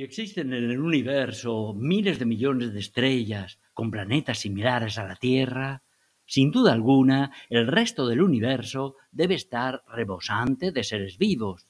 [0.00, 5.14] Si existen en el universo miles de millones de estrellas con planetas similares a la
[5.16, 5.82] Tierra,
[6.24, 11.68] sin duda alguna el resto del universo debe estar rebosante de seres vivos.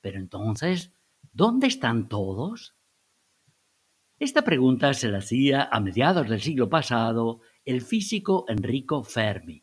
[0.00, 0.94] Pero entonces,
[1.30, 2.74] ¿dónde están todos?
[4.18, 9.62] Esta pregunta se la hacía a mediados del siglo pasado el físico Enrico Fermi,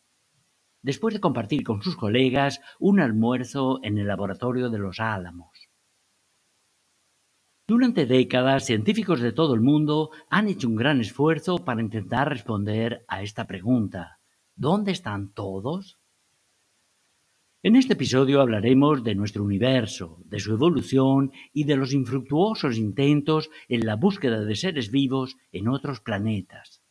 [0.83, 5.58] después de compartir con sus colegas un almuerzo en el laboratorio de los Álamos.
[7.69, 13.05] Durante décadas, científicos de todo el mundo han hecho un gran esfuerzo para intentar responder
[13.07, 14.17] a esta pregunta.
[14.55, 15.99] ¿Dónde están todos?
[17.61, 23.51] En este episodio hablaremos de nuestro universo, de su evolución y de los infructuosos intentos
[23.67, 26.81] en la búsqueda de seres vivos en otros planetas.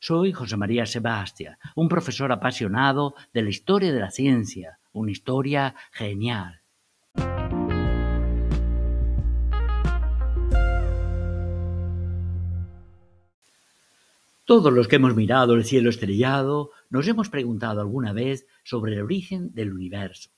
[0.00, 5.74] Soy José María Sebastia, un profesor apasionado de la historia de la ciencia, una historia
[5.92, 6.62] genial.
[14.46, 19.02] Todos los que hemos mirado el cielo estrellado nos hemos preguntado alguna vez sobre el
[19.02, 20.30] origen del universo.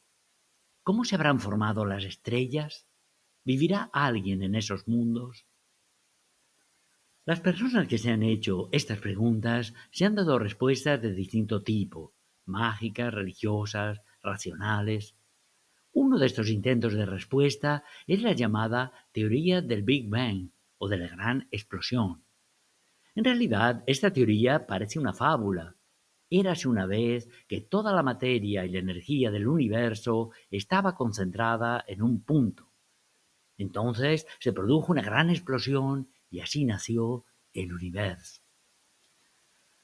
[0.83, 2.89] ¿Cómo se habrán formado las estrellas?
[3.45, 5.45] ¿Vivirá alguien en esos mundos?
[7.27, 12.15] Las personas que se han hecho estas preguntas se han dado respuestas de distinto tipo,
[12.47, 15.17] mágicas, religiosas, racionales.
[15.93, 20.97] Uno de estos intentos de respuesta es la llamada teoría del Big Bang o de
[20.97, 22.25] la gran explosión.
[23.19, 25.75] En realidad, esta teoría parece una fábula.
[26.31, 32.01] Érase una vez que toda la materia y la energía del universo estaba concentrada en
[32.01, 32.71] un punto.
[33.57, 38.41] Entonces se produjo una gran explosión y así nació el universo.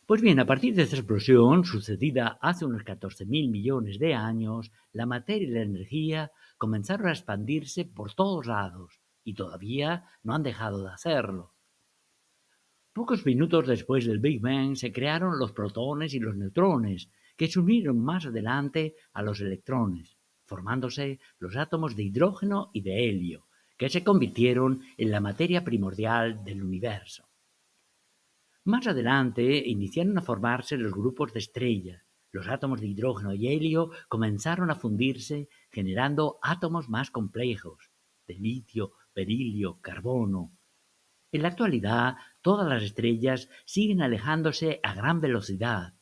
[0.07, 5.07] Pues bien, a partir de esta explosión, sucedida hace unos 14.000 millones de años, la
[5.07, 10.85] materia y la energía comenzaron a expandirse por todos lados y todavía no han dejado
[10.85, 11.54] de hacerlo.
[12.95, 17.59] Pocos minutos después del Big Bang se crearon los protones y los neutrones, que se
[17.59, 23.89] unieron más adelante a los electrones, formándose los átomos de hidrógeno y de helio, que
[23.89, 27.29] se convirtieron en la materia primordial del universo.
[28.63, 32.01] Más adelante iniciaron a formarse los grupos de estrellas.
[32.31, 37.91] Los átomos de hidrógeno y helio comenzaron a fundirse generando átomos más complejos,
[38.29, 40.53] de litio, berilio, carbono,
[41.35, 45.95] en la actualidad, todas las estrellas siguen alejándose a gran velocidad.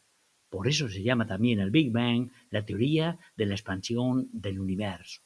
[0.50, 5.22] Por eso se llama también el Big Bang la teoría de la expansión del universo.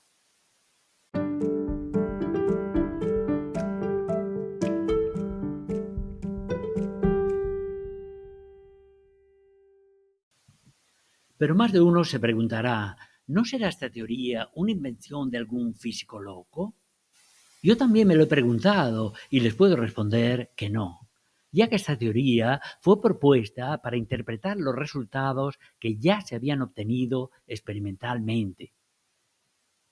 [11.37, 12.97] Pero más de uno se preguntará,
[13.27, 16.77] ¿no será esta teoría una invención de algún físico loco?
[17.67, 21.09] Yo también me lo he preguntado y les puedo responder que no,
[21.51, 27.33] ya que esta teoría fue propuesta para interpretar los resultados que ya se habían obtenido
[27.49, 28.73] experimentalmente.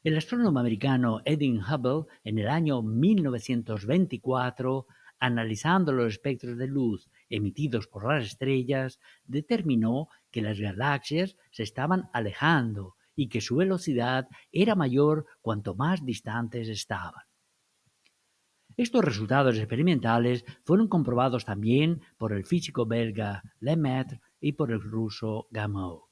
[0.04, 4.86] El astrónomo americano Edwin Hubble, en el año 1924,
[5.18, 12.08] analizando los espectros de luz emitidos por las estrellas, determinó que las galaxias se estaban
[12.12, 17.24] alejando y que su velocidad era mayor cuanto más distantes estaban.
[18.76, 25.46] Estos resultados experimentales fueron comprobados también por el físico belga Lemaitre y por el ruso
[25.50, 26.08] Gamow.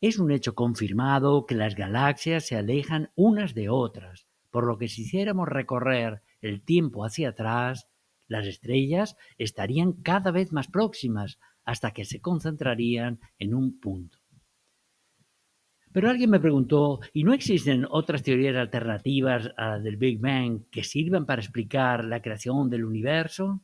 [0.00, 4.88] Es un hecho confirmado que las galaxias se alejan unas de otras, por lo que
[4.88, 7.88] si hiciéramos recorrer el tiempo hacia atrás,
[8.26, 14.18] las estrellas estarían cada vez más próximas hasta que se concentrarían en un punto.
[15.96, 20.64] Pero alguien me preguntó, ¿y no existen otras teorías alternativas a la del Big Bang
[20.70, 23.62] que sirvan para explicar la creación del universo?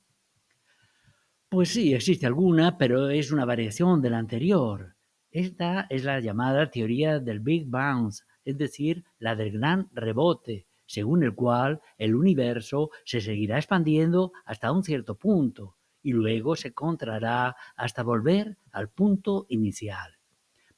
[1.51, 4.97] Pues sí, existe alguna, pero es una variación de la anterior.
[5.31, 11.25] Esta es la llamada teoría del Big Bounce, es decir, la del gran rebote, según
[11.25, 17.57] el cual el universo se seguirá expandiendo hasta un cierto punto y luego se contrará
[17.77, 20.22] hasta volver al punto inicial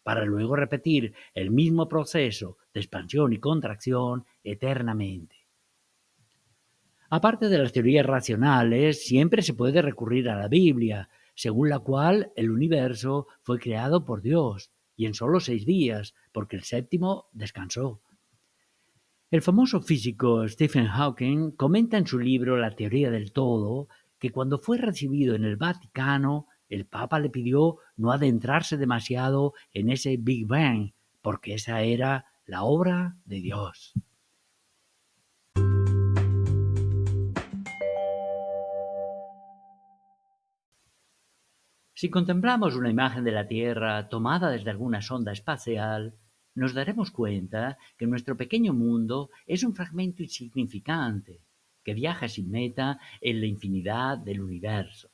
[0.04, 5.34] para luego repetir el mismo proceso de expansión y contracción eternamente.
[7.10, 12.32] Aparte de las teorías racionales, siempre se puede recurrir a la Biblia, según la cual
[12.36, 18.00] el universo fue creado por Dios y en solo seis días, porque el séptimo descansó.
[19.30, 24.58] El famoso físico Stephen Hawking comenta en su libro La teoría del todo que cuando
[24.58, 30.46] fue recibido en el Vaticano el Papa le pidió no adentrarse demasiado en ese Big
[30.46, 33.94] Bang, porque esa era la obra de Dios.
[41.96, 46.14] Si contemplamos una imagen de la Tierra tomada desde alguna sonda espacial,
[46.54, 51.40] nos daremos cuenta que nuestro pequeño mundo es un fragmento insignificante
[51.82, 55.10] que viaja sin meta en la infinidad del universo.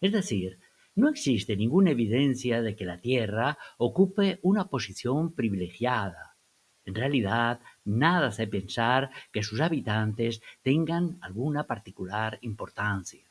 [0.00, 0.58] Es decir,
[0.94, 6.36] no existe ninguna evidencia de que la Tierra ocupe una posición privilegiada.
[6.84, 13.30] En realidad, nada hace pensar que sus habitantes tengan alguna particular importancia.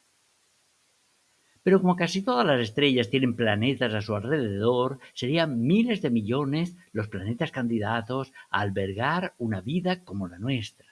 [1.61, 6.77] Pero como casi todas las estrellas tienen planetas a su alrededor, serían miles de millones
[6.93, 10.88] los planetas candidatos a albergar una vida como la nuestra.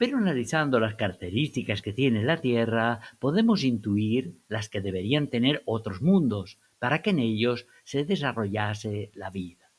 [0.00, 6.00] Pero analizando las características que tiene la Tierra, podemos intuir las que deberían tener otros
[6.00, 9.70] mundos para que en ellos se desarrollase la vida.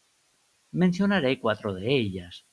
[0.71, 2.45] Mencionaré cuatro de ellas.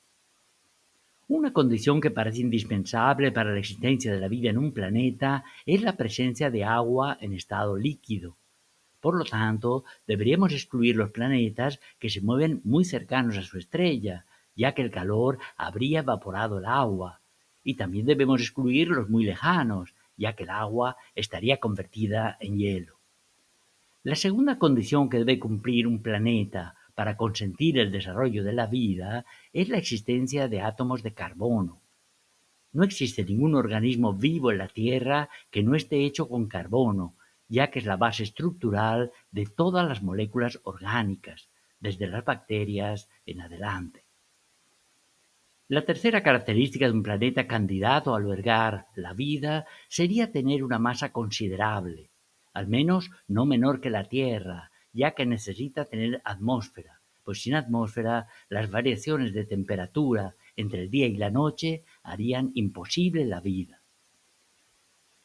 [1.27, 5.83] Una condición que parece indispensable para la existencia de la vida en un planeta es
[5.83, 8.35] la presencia de agua en estado líquido.
[8.99, 14.25] Por lo tanto, deberíamos excluir los planetas que se mueven muy cercanos a su estrella,
[14.55, 17.21] ya que el calor habría evaporado el agua.
[17.63, 22.99] Y también debemos excluir los muy lejanos, ya que el agua estaría convertida en hielo.
[24.03, 29.25] La segunda condición que debe cumplir un planeta para consentir el desarrollo de la vida
[29.53, 31.81] es la existencia de átomos de carbono.
[32.71, 37.15] No existe ningún organismo vivo en la Tierra que no esté hecho con carbono,
[37.47, 43.41] ya que es la base estructural de todas las moléculas orgánicas, desde las bacterias en
[43.41, 44.05] adelante.
[45.71, 51.11] La tercera característica de un planeta candidato a albergar la vida sería tener una masa
[51.11, 52.09] considerable,
[52.53, 58.25] al menos no menor que la Tierra, ya que necesita tener atmósfera, pues sin atmósfera
[58.49, 63.83] las variaciones de temperatura entre el día y la noche harían imposible la vida.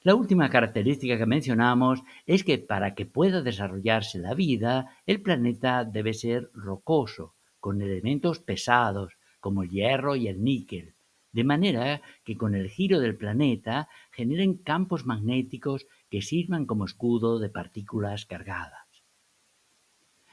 [0.03, 5.87] La última característica que mencionamos es que para que pueda desarrollarse la vida, el planeta
[5.87, 10.95] debe ser rocoso, con elementos pesados como el hierro y el níquel,
[11.33, 17.39] de manera que con el giro del planeta generen campos magnéticos que sirvan como escudo
[17.39, 18.89] de partículas cargadas.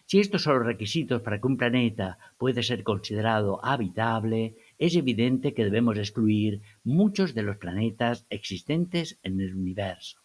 [0.06, 5.54] Si estos son los requisitos para que un planeta pueda ser considerado habitable, es evidente
[5.54, 10.22] que debemos excluir muchos de los planetas existentes en el universo.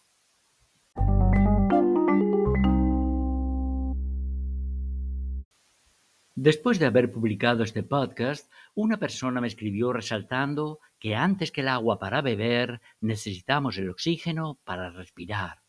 [6.39, 11.67] Después de haber publicado este podcast, una persona me escribió resaltando que antes que el
[11.67, 15.63] agua para beber, necesitamos el oxígeno para respirar.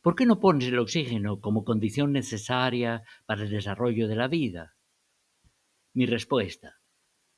[0.00, 4.76] ¿Por qué no pones el oxígeno como condición necesaria para el desarrollo de la vida?
[5.92, 6.76] Mi respuesta.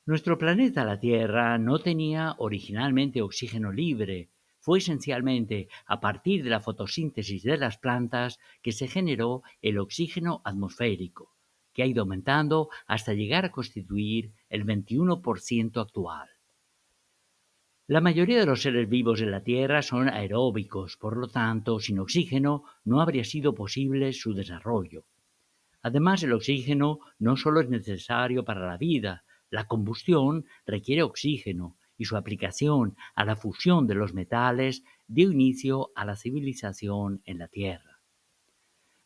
[0.05, 4.29] Nuestro planeta, la Tierra, no tenía originalmente oxígeno libre.
[4.59, 10.43] Fue esencialmente a partir de la fotosíntesis de las plantas que se generó el oxígeno
[10.45, 11.36] atmosférico
[11.77, 16.27] que ha ido aumentando hasta llegar a constituir el 21% actual.
[17.85, 21.99] La mayoría de los seres vivos en la Tierra son aeróbicos, por lo tanto, sin
[21.99, 25.05] oxígeno no habría sido posible su desarrollo.
[25.83, 32.05] Además, el oxígeno no solo es necesario para la vida, la combustión requiere oxígeno y
[32.05, 37.47] su aplicación a la fusión de los metales dio inicio a la civilización en la
[37.47, 38.01] Tierra.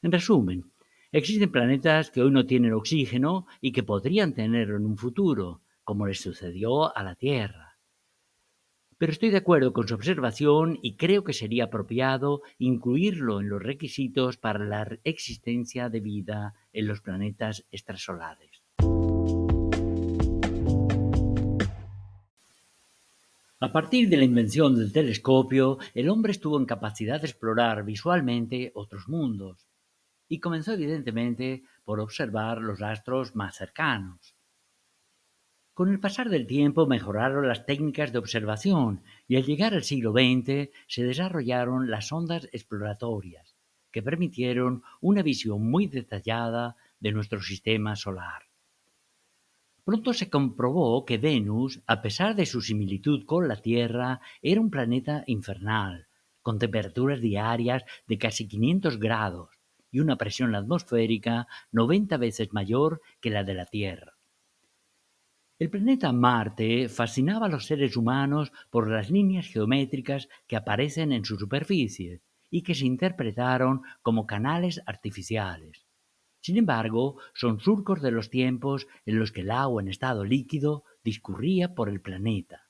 [0.02, 0.71] En resumen,
[1.14, 6.08] Existen planetas que hoy no tienen oxígeno y que podrían tenerlo en un futuro, como
[6.08, 7.78] les sucedió a la Tierra.
[8.98, 13.62] Pero estoy de acuerdo con su observación y creo que sería apropiado incluirlo en los
[13.62, 18.64] requisitos para la existencia de vida en los planetas extrasolares.
[23.60, 28.72] A partir de la invención del telescopio, el hombre estuvo en capacidad de explorar visualmente
[28.76, 29.68] otros mundos
[30.32, 34.34] y comenzó evidentemente por observar los astros más cercanos.
[35.74, 40.14] Con el pasar del tiempo mejoraron las técnicas de observación y al llegar al siglo
[40.14, 43.58] XX se desarrollaron las ondas exploratorias,
[43.92, 48.44] que permitieron una visión muy detallada de nuestro sistema solar.
[49.84, 54.72] Pronto se comprobó que Venus, a pesar de su similitud con la Tierra, era un
[54.72, 56.08] planeta infernal,
[56.42, 59.61] con temperaturas diarias de casi 500 grados,
[59.92, 64.14] y una presión atmosférica 90 veces mayor que la de la Tierra.
[65.60, 71.24] El planeta Marte fascinaba a los seres humanos por las líneas geométricas que aparecen en
[71.24, 75.86] su superficie y que se interpretaron como canales artificiales.
[76.40, 80.84] Sin embargo, son surcos de los tiempos en los que el agua en estado líquido
[81.04, 82.68] discurría por el planeta.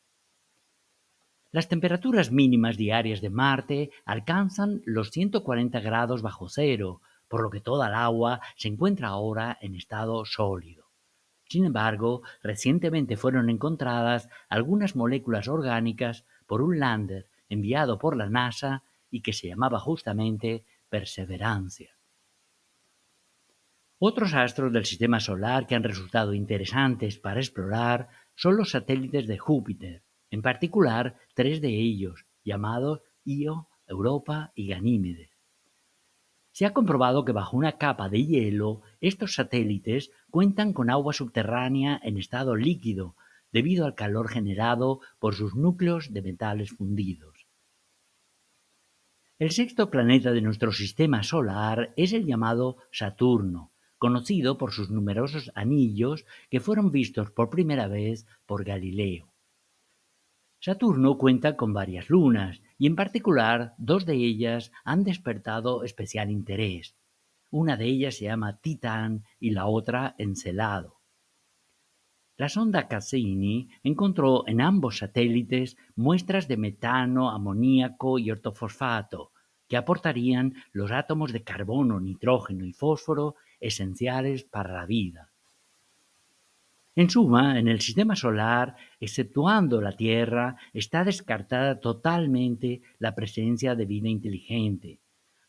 [1.54, 7.02] Las temperaturas mínimas diarias de Marte alcanzan los 140 grados bajo cero,
[7.32, 10.92] por lo que toda el agua se encuentra ahora en estado sólido.
[11.48, 18.84] Sin embargo, recientemente fueron encontradas algunas moléculas orgánicas por un lander enviado por la NASA
[19.10, 21.98] y que se llamaba justamente Perseverancia.
[23.98, 29.38] Otros astros del sistema solar que han resultado interesantes para explorar son los satélites de
[29.38, 35.31] Júpiter, en particular tres de ellos, llamados Io, Europa y Ganímedes.
[36.52, 42.00] Se ha comprobado que bajo una capa de hielo estos satélites cuentan con agua subterránea
[42.04, 43.16] en estado líquido
[43.52, 47.48] debido al calor generado por sus núcleos de metales fundidos.
[49.40, 55.52] El sexto planeta de nuestro sistema solar es el llamado Saturno, conocido por sus numerosos
[55.56, 59.34] anillos que fueron vistos por primera vez por Galileo.
[60.60, 66.96] Saturno cuenta con varias lunas y en particular dos de ellas han despertado especial interés.
[67.52, 71.00] Una de ellas se llama Titán y la otra Encelado.
[72.38, 79.32] La sonda Cassini encontró en ambos satélites muestras de metano, amoníaco y ortofosfato,
[79.68, 85.31] que aportarían los átomos de carbono, nitrógeno y fósforo esenciales para la vida.
[86.94, 93.86] En suma, en el sistema solar, exceptuando la Tierra, está descartada totalmente la presencia de
[93.86, 95.00] vida inteligente,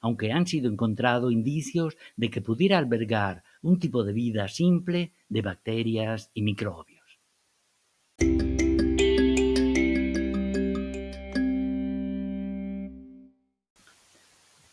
[0.00, 5.42] aunque han sido encontrados indicios de que pudiera albergar un tipo de vida simple de
[5.42, 7.02] bacterias y microbios.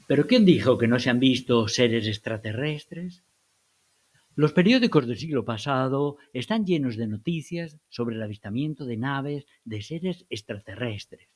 [0.06, 3.24] ¿Pero quién dijo que no se han visto seres extraterrestres?
[4.40, 9.82] Los periódicos del siglo pasado están llenos de noticias sobre el avistamiento de naves de
[9.82, 11.28] seres extraterrestres.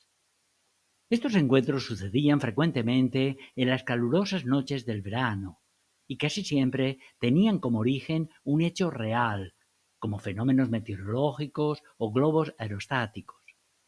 [1.10, 5.60] Estos encuentros sucedían frecuentemente en las calurosas noches del verano
[6.08, 9.54] y casi siempre tenían como origen un hecho real,
[10.00, 13.44] como fenómenos meteorológicos o globos aerostáticos,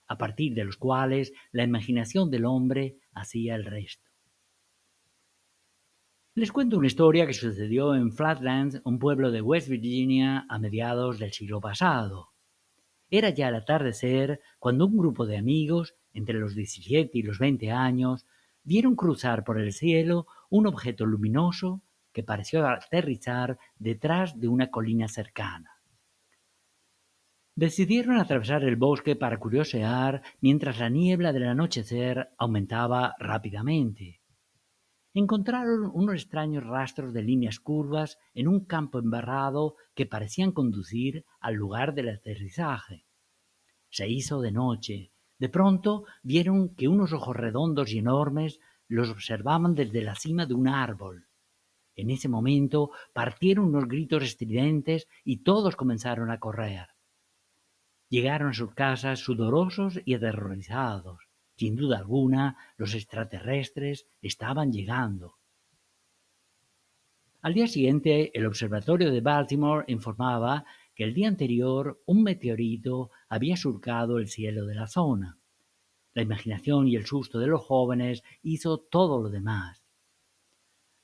[0.07, 4.04] a partir de los cuales la imaginación del hombre hacía el resto.
[6.37, 11.17] Les cuento una historia que sucedió en Flatlands, un pueblo de West Virginia, a mediados
[11.17, 12.33] del siglo pasado.
[13.09, 17.71] Era ya el atardecer cuando un grupo de amigos, entre los 17 y los 20
[17.71, 18.25] años,
[18.65, 25.07] vieron cruzar por el cielo un objeto luminoso que pareció aterrizar detrás de una colina
[25.07, 25.79] cercana.
[27.55, 34.19] Decidieron atravesar el bosque para curiosear mientras la niebla del anochecer aumentaba rápidamente
[35.15, 41.55] encontraron unos extraños rastros de líneas curvas en un campo embarrado que parecían conducir al
[41.55, 43.05] lugar del aterrizaje.
[43.89, 45.11] Se hizo de noche.
[45.39, 50.53] De pronto vieron que unos ojos redondos y enormes los observaban desde la cima de
[50.53, 51.27] un árbol.
[51.95, 56.89] En ese momento partieron unos gritos estridentes y todos comenzaron a correr.
[58.09, 61.24] Llegaron a sus casas sudorosos y aterrorizados.
[61.57, 65.35] Sin duda alguna, los extraterrestres estaban llegando.
[67.41, 73.55] Al día siguiente, el observatorio de Baltimore informaba que el día anterior un meteorito había
[73.55, 75.37] surcado el cielo de la zona.
[76.13, 79.85] La imaginación y el susto de los jóvenes hizo todo lo demás.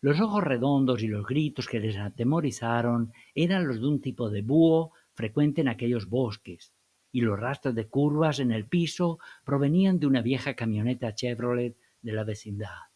[0.01, 4.41] Los ojos redondos y los gritos que les atemorizaron eran los de un tipo de
[4.41, 6.73] búho frecuente en aquellos bosques,
[7.11, 12.11] y los rastros de curvas en el piso provenían de una vieja camioneta Chevrolet de
[12.11, 12.91] la vecindad.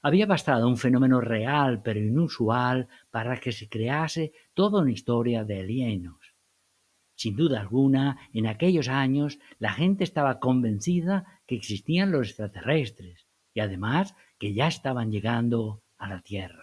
[0.00, 5.60] Había bastado un fenómeno real pero inusual para que se crease toda una historia de
[5.60, 6.34] alienos.
[7.14, 13.60] Sin duda alguna, en aquellos años la gente estaba convencida que existían los extraterrestres y
[13.60, 16.61] además que ya estaban llegando a la Tierra.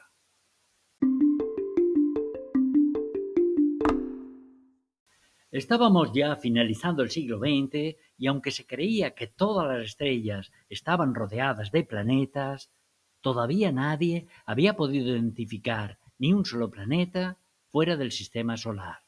[5.59, 11.13] Estábamos ya finalizando el siglo XX y aunque se creía que todas las estrellas estaban
[11.13, 12.71] rodeadas de planetas,
[13.19, 18.99] todavía nadie había podido identificar ni un solo planeta fuera del sistema solar.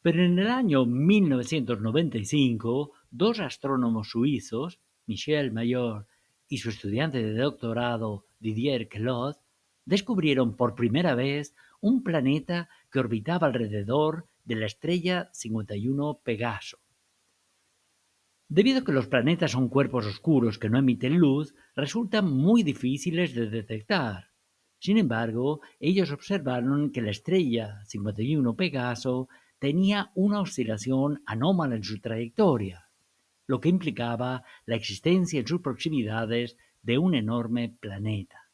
[0.00, 6.06] Pero en el año 1995, dos astrónomos suizos, Michel Mayor
[6.48, 9.40] y su estudiante de doctorado Didier Queloz,
[9.86, 16.78] descubrieron por primera vez un planeta que orbitaba alrededor de la estrella 51 Pegaso.
[18.48, 23.34] Debido a que los planetas son cuerpos oscuros que no emiten luz, resultan muy difíciles
[23.34, 24.30] de detectar.
[24.78, 29.28] Sin embargo, ellos observaron que la estrella 51 Pegaso
[29.58, 32.86] tenía una oscilación anómala en su trayectoria.
[33.50, 38.50] lo que implicaba la existencia en sus proximidades de un enorme planeta.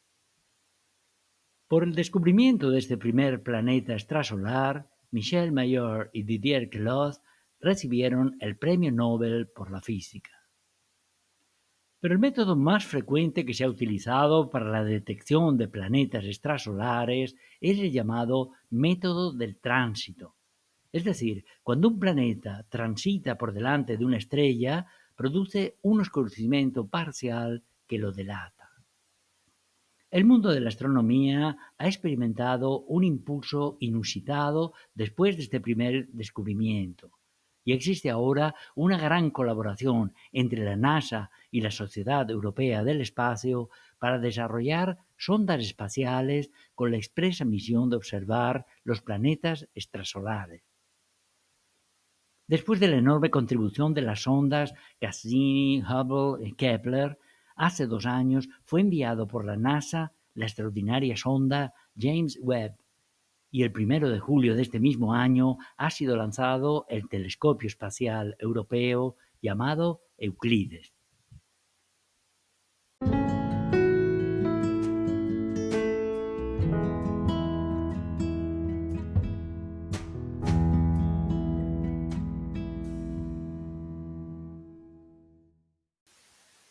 [1.67, 7.21] Por el descubrimiento de este primer planeta extrasolar, Michel Mayor y Didier Queloz
[7.61, 10.33] recibieron el Premio Nobel por la Física.
[12.01, 17.37] Pero el método más frecuente que se ha utilizado para la detección de planetas extrasolares
[17.61, 20.35] es el llamado método del tránsito.
[20.91, 27.63] Es decir, cuando un planeta transita por delante de una estrella, produce un oscurecimiento parcial
[27.87, 28.54] que lo delata.
[30.11, 37.11] El mundo de la astronomía ha experimentado un impulso inusitado después de este primer descubrimiento
[37.65, 43.69] y existe ahora una gran colaboración entre la NASA y la Sociedad Europea del Espacio
[43.97, 50.63] para desarrollar sondas espaciales con la expresa misión de observar los planetas extrasolares.
[52.47, 57.17] Después de la enorme contribución de las sondas Cassini, Hubble y Kepler,
[57.55, 62.75] hace dos años fue enviado por la NASA la extraordinaria sonda James Webb
[63.51, 68.35] y el primero de julio de este mismo año ha sido lanzado el telescopio espacial
[68.39, 70.94] europeo llamado Euclides.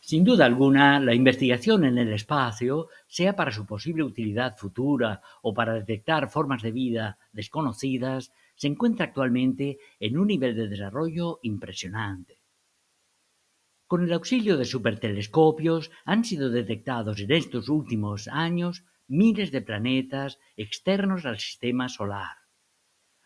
[0.07, 5.55] Sin duda alguna, la investigación en el espacio, sea para su posible utilidad futura o
[5.55, 12.43] para detectar formas de vida desconocidas, se encuentra actualmente en un nivel de desarrollo impresionante.
[13.87, 20.39] Con el auxilio de supertelescopios han sido detectados en estos últimos años miles de planetas
[20.59, 22.37] externos al sistema solar.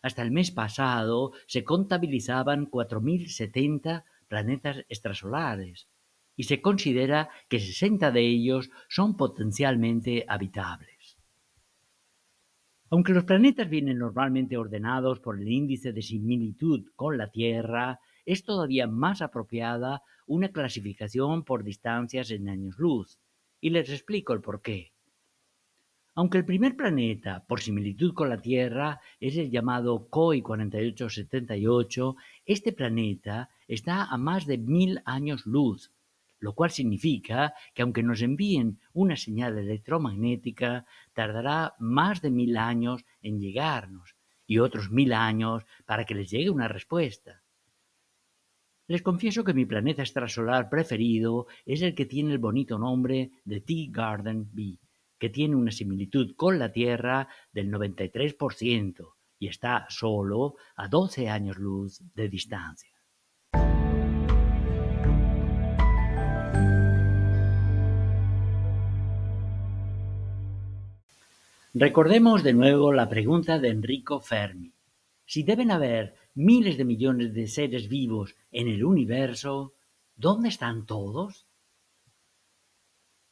[0.00, 5.88] Hasta el mes pasado se contabilizaban 4.070 planetas extrasolares,
[6.38, 11.18] y se considera que 60 de ellos son potencialmente habitables.
[12.90, 18.44] Aunque los planetas vienen normalmente ordenados por el índice de similitud con la Tierra, es
[18.44, 23.18] todavía más apropiada una clasificación por distancias en años luz,
[23.60, 24.92] y les explico el porqué.
[26.14, 32.14] Aunque el primer planeta, por similitud con la Tierra, es el llamado COI 4878,
[32.46, 35.92] este planeta está a más de mil años luz,
[36.40, 43.04] lo cual significa que aunque nos envíen una señal electromagnética, tardará más de mil años
[43.22, 47.42] en llegarnos y otros mil años para que les llegue una respuesta.
[48.86, 53.60] Les confieso que mi planeta extrasolar preferido es el que tiene el bonito nombre de
[53.60, 54.78] T Garden B,
[55.18, 61.58] que tiene una similitud con la Tierra del 93% y está solo a 12 años
[61.58, 62.98] luz de distancia.
[71.80, 74.73] Recordemos de nuevo la pregunta de Enrico Fermi.
[75.25, 79.75] Si deben haber miles de millones de seres vivos en el universo,
[80.17, 81.47] ¿dónde están todos?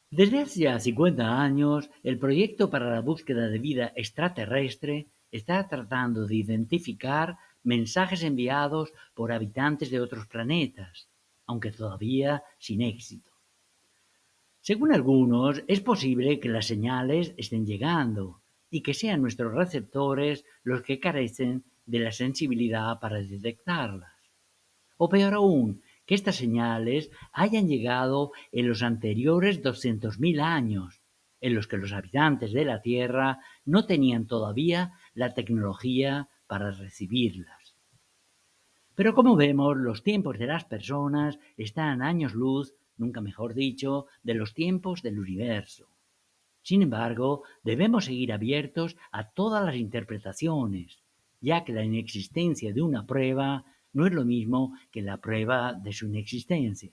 [0.09, 6.25] Desde hace ya 50 años, el proyecto para la búsqueda de vida extraterrestre está tratando
[6.25, 11.09] de identificar mensajes enviados por habitantes de otros planetas,
[11.47, 13.36] aunque todavía sin éxito.
[14.67, 20.81] Según algunos, es posible que las señales estén llegando y que sean nuestros receptores los
[20.81, 24.11] que carecen de la sensibilidad para detectarlas.
[24.97, 31.01] O peor aún, que estas señales hayan llegado en los anteriores 200.000 años,
[31.39, 37.77] en los que los habitantes de la Tierra no tenían todavía la tecnología para recibirlas.
[38.95, 44.33] Pero como vemos, los tiempos de las personas están años luz nunca mejor dicho, de
[44.33, 45.87] los tiempos del universo.
[46.61, 51.01] Sin embargo, debemos seguir abiertos a todas las interpretaciones,
[51.39, 55.93] ya que la inexistencia de una prueba no es lo mismo que la prueba de
[55.93, 56.91] su inexistencia.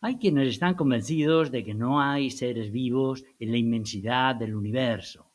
[0.00, 5.30] Hay quienes están convencidos de que no hay seres vivos en la inmensidad del universo.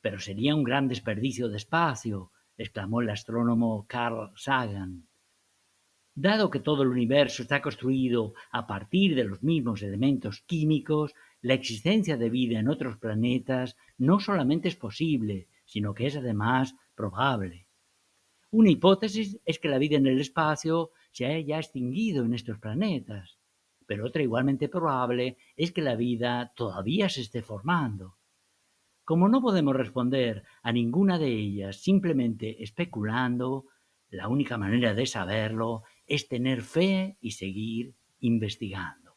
[0.00, 5.06] Pero sería un gran desperdicio de espacio, exclamó el astrónomo Carl Sagan.
[6.16, 11.54] Dado que todo el universo está construido a partir de los mismos elementos químicos, la
[11.54, 17.66] existencia de vida en otros planetas no solamente es posible, sino que es además probable.
[18.52, 23.40] Una hipótesis es que la vida en el espacio se haya extinguido en estos planetas,
[23.84, 28.18] pero otra igualmente probable es que la vida todavía se esté formando.
[29.04, 33.66] Como no podemos responder a ninguna de ellas simplemente especulando,
[34.08, 39.16] la única manera de saberlo es tener fe y seguir investigando.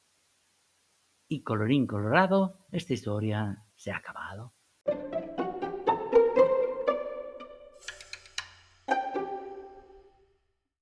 [1.27, 4.53] Y colorín colorado, esta historia se ha acabado.